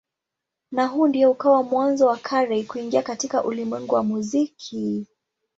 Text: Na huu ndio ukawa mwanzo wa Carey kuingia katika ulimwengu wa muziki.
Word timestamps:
Na 0.71 0.87
huu 0.87 1.07
ndio 1.07 1.31
ukawa 1.31 1.63
mwanzo 1.63 2.07
wa 2.07 2.17
Carey 2.17 2.63
kuingia 2.63 3.01
katika 3.03 3.43
ulimwengu 3.43 3.95
wa 3.95 4.03
muziki. 4.03 5.07